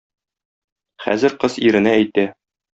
Хәзер 1.05 1.37
кыз 1.45 1.61
иренә 1.71 1.95
әйтә 2.03 2.29